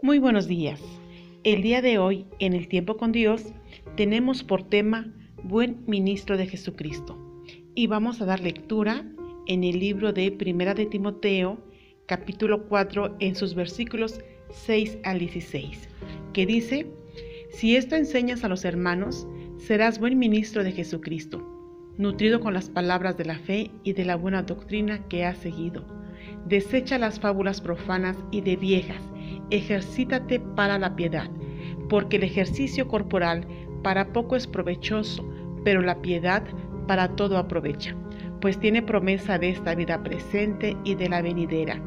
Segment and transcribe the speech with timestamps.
[0.00, 0.80] Muy buenos días.
[1.42, 3.46] El día de hoy, en el tiempo con Dios,
[3.96, 5.12] tenemos por tema
[5.42, 7.18] Buen Ministro de Jesucristo.
[7.74, 9.04] Y vamos a dar lectura
[9.48, 11.58] en el libro de Primera de Timoteo,
[12.06, 14.20] capítulo 4, en sus versículos
[14.52, 15.88] 6 al 16,
[16.32, 16.86] que dice,
[17.50, 19.26] Si esto enseñas a los hermanos,
[19.56, 21.44] serás buen ministro de Jesucristo,
[21.98, 25.97] nutrido con las palabras de la fe y de la buena doctrina que has seguido.
[26.46, 29.02] Desecha las fábulas profanas y de viejas,
[29.50, 31.30] ejercítate para la piedad,
[31.88, 33.46] porque el ejercicio corporal
[33.82, 35.24] para poco es provechoso,
[35.64, 36.42] pero la piedad
[36.86, 37.94] para todo aprovecha,
[38.40, 41.80] pues tiene promesa de esta vida presente y de la venidera.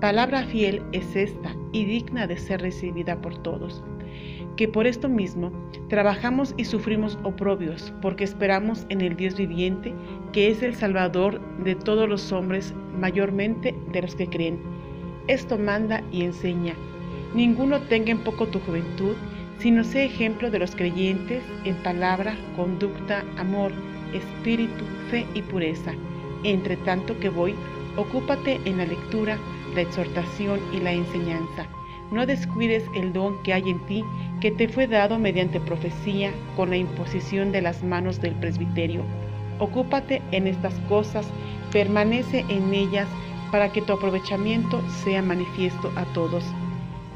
[0.00, 3.84] Palabra fiel es esta y digna de ser recibida por todos
[4.60, 5.50] que por esto mismo
[5.88, 9.94] trabajamos y sufrimos oprobios, porque esperamos en el Dios viviente,
[10.34, 14.60] que es el Salvador de todos los hombres, mayormente de los que creen.
[15.28, 16.74] Esto manda y enseña.
[17.34, 19.14] Ninguno tenga en poco tu juventud,
[19.60, 23.72] sino sea ejemplo de los creyentes en palabra, conducta, amor,
[24.12, 25.94] espíritu, fe y pureza.
[26.44, 27.54] Entre tanto que voy,
[27.96, 29.38] ocúpate en la lectura,
[29.74, 31.66] la exhortación y la enseñanza.
[32.10, 34.04] No descuides el don que hay en ti,
[34.40, 39.02] que te fue dado mediante profecía con la imposición de las manos del presbiterio.
[39.58, 41.26] Ocúpate en estas cosas,
[41.70, 43.06] permanece en ellas,
[43.52, 46.44] para que tu aprovechamiento sea manifiesto a todos.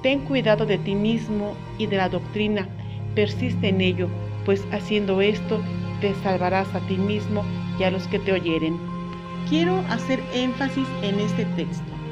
[0.02, 2.68] Ten cuidado de ti mismo y de la doctrina,
[3.14, 4.08] persiste en ello,
[4.44, 5.60] pues haciendo esto
[6.00, 7.44] te salvarás a ti mismo
[7.78, 8.78] y a los que te oyeren.
[9.48, 12.03] Quiero hacer énfasis en este texto.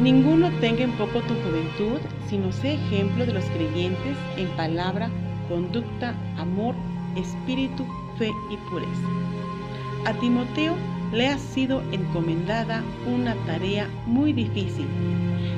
[0.00, 5.10] Ninguno tenga en poco tu juventud, sino sé ejemplo de los creyentes en palabra,
[5.46, 6.74] conducta, amor,
[7.16, 7.84] espíritu,
[8.16, 9.08] fe y pureza.
[10.06, 10.74] A Timoteo
[11.12, 14.86] le ha sido encomendada una tarea muy difícil.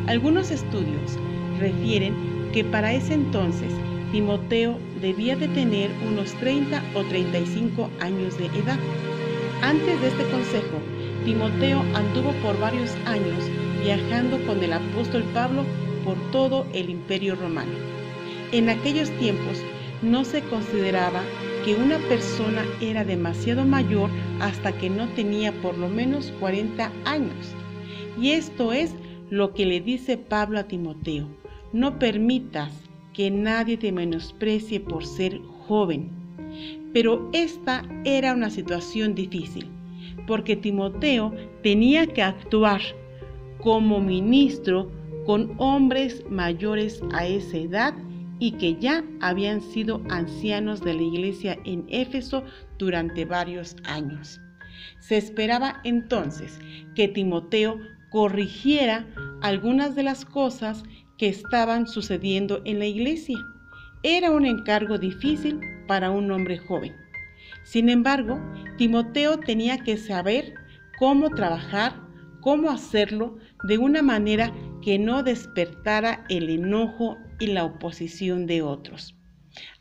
[0.09, 1.17] Algunos estudios
[1.61, 2.12] refieren
[2.53, 3.72] que para ese entonces
[4.11, 8.78] Timoteo debía de tener unos 30 o 35 años de edad.
[9.62, 10.78] Antes de este consejo,
[11.25, 13.49] Timoteo anduvo por varios años
[13.82, 15.65] viajando con el apóstol Pablo
[16.04, 17.72] por todo el imperio romano.
[18.53, 19.62] En aquellos tiempos
[20.03, 21.22] no se consideraba
[21.65, 24.10] que una persona era demasiado mayor
[24.41, 27.54] hasta que no tenía por lo menos 40 años.
[28.20, 28.94] Y esto es
[29.31, 31.28] lo que le dice Pablo a Timoteo.
[31.72, 32.72] No permitas
[33.12, 36.10] que nadie te menosprecie por ser joven.
[36.93, 39.69] Pero esta era una situación difícil,
[40.26, 41.32] porque Timoteo
[41.62, 42.82] tenía que actuar
[43.62, 44.91] como ministro
[45.27, 47.95] con hombres mayores a esa edad
[48.39, 52.43] y que ya habían sido ancianos de la iglesia en Éfeso
[52.78, 54.41] durante varios años.
[54.99, 56.59] Se esperaba entonces
[56.97, 57.78] que Timoteo
[58.11, 59.06] corrigiera
[59.43, 60.83] algunas de las cosas
[61.19, 63.39] que estaban sucediendo en la iglesia.
[64.03, 66.97] Era un encargo difícil para un hombre joven.
[67.62, 68.41] Sin embargo,
[68.77, 70.55] Timoteo tenía que saber
[70.99, 71.94] cómo trabajar
[72.43, 79.17] cómo hacerlo de una manera que no despertara el enojo y la oposición de otros.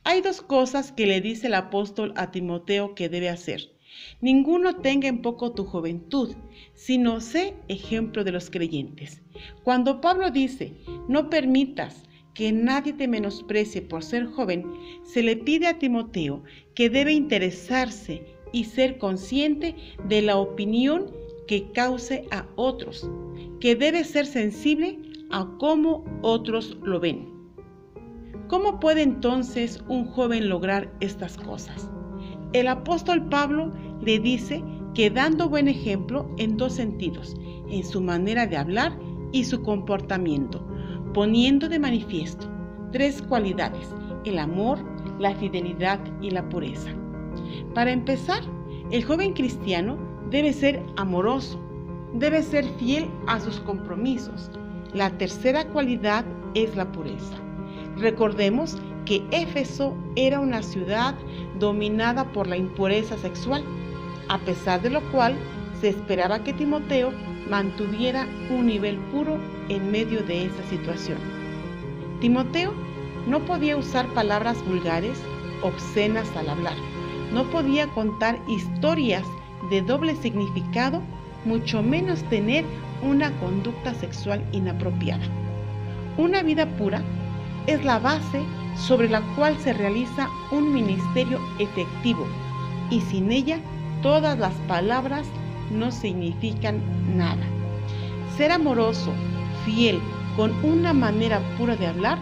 [0.03, 3.71] Hay dos cosas que le dice el apóstol a Timoteo que debe hacer.
[4.21, 6.35] Ninguno tenga en poco tu juventud,
[6.73, 9.21] sino sé ejemplo de los creyentes.
[9.63, 10.73] Cuando Pablo dice,
[11.09, 14.65] no permitas que nadie te menosprecie por ser joven,
[15.03, 16.43] se le pide a Timoteo
[16.75, 18.23] que debe interesarse
[18.53, 19.75] y ser consciente
[20.07, 21.20] de la opinión
[21.51, 23.11] que cause a otros,
[23.59, 24.97] que debe ser sensible
[25.31, 27.27] a cómo otros lo ven.
[28.47, 31.91] ¿Cómo puede entonces un joven lograr estas cosas?
[32.53, 33.69] El apóstol Pablo
[34.01, 34.63] le dice
[34.93, 37.35] que dando buen ejemplo en dos sentidos,
[37.69, 38.97] en su manera de hablar
[39.33, 40.65] y su comportamiento,
[41.13, 42.47] poniendo de manifiesto
[42.93, 43.89] tres cualidades,
[44.23, 44.79] el amor,
[45.19, 46.91] la fidelidad y la pureza.
[47.75, 48.41] Para empezar,
[48.89, 51.59] el joven cristiano debe ser amoroso,
[52.13, 54.49] debe ser fiel a sus compromisos.
[54.93, 56.25] La tercera cualidad
[56.55, 57.35] es la pureza.
[57.97, 61.15] Recordemos que Éfeso era una ciudad
[61.59, 63.63] dominada por la impureza sexual,
[64.29, 65.35] a pesar de lo cual
[65.81, 67.11] se esperaba que Timoteo
[67.49, 69.37] mantuviera un nivel puro
[69.67, 71.17] en medio de esa situación.
[72.21, 72.73] Timoteo
[73.27, 75.19] no podía usar palabras vulgares,
[75.61, 76.75] obscenas al hablar,
[77.33, 79.25] no podía contar historias
[79.69, 81.01] de doble significado,
[81.45, 82.65] mucho menos tener
[83.01, 85.23] una conducta sexual inapropiada.
[86.17, 87.01] Una vida pura
[87.67, 88.41] es la base
[88.75, 92.25] sobre la cual se realiza un ministerio efectivo
[92.89, 93.59] y sin ella
[94.01, 95.27] todas las palabras
[95.71, 96.81] no significan
[97.15, 97.45] nada.
[98.37, 99.13] Ser amoroso,
[99.65, 99.99] fiel,
[100.35, 102.17] con una manera pura de hablar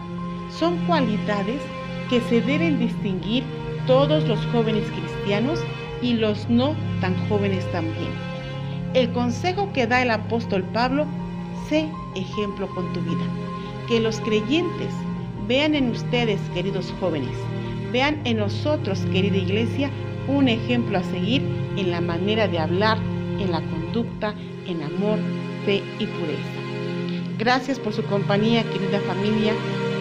[0.50, 1.60] son cualidades
[2.08, 3.44] que se deben distinguir
[3.86, 5.60] todos los jóvenes cristianos
[6.02, 8.10] y los no tan jóvenes también.
[8.94, 11.06] El consejo que da el apóstol Pablo,
[11.68, 13.24] sé ejemplo con tu vida.
[13.88, 14.92] Que los creyentes
[15.46, 17.36] vean en ustedes, queridos jóvenes,
[17.92, 19.90] vean en nosotros, querida iglesia,
[20.28, 21.42] un ejemplo a seguir
[21.76, 22.98] en la manera de hablar,
[23.38, 24.34] en la conducta,
[24.66, 25.18] en amor,
[25.64, 26.60] fe y pureza.
[27.38, 29.52] Gracias por su compañía, querida familia.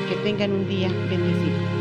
[0.09, 1.78] Que tengan un día bendecido.